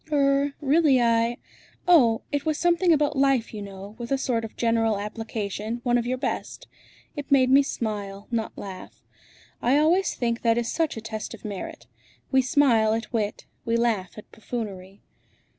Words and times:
"Er 0.11 0.55
really 0.61 0.99
I 0.99 1.37
oh! 1.87 2.23
it 2.31 2.43
was 2.43 2.57
something 2.57 2.91
about 2.91 3.15
life, 3.15 3.53
you 3.53 3.61
know, 3.61 3.93
with 3.99 4.11
a 4.11 4.17
sort 4.17 4.43
of 4.43 4.57
general 4.57 4.97
application, 4.97 5.79
one 5.83 5.95
of 5.95 6.07
your 6.07 6.17
best. 6.17 6.65
It 7.15 7.31
made 7.31 7.51
me 7.51 7.61
smile, 7.61 8.27
not 8.31 8.57
laugh. 8.57 9.03
I 9.61 9.77
always 9.77 10.15
think 10.15 10.41
that 10.41 10.57
is 10.57 10.71
such 10.71 10.97
a 10.97 11.01
test 11.01 11.35
of 11.35 11.45
merit. 11.45 11.85
We 12.31 12.41
smile 12.41 12.95
at 12.95 13.13
wit; 13.13 13.45
we 13.63 13.77
laugh 13.77 14.17
at 14.17 14.31
buffoonery." 14.31 15.03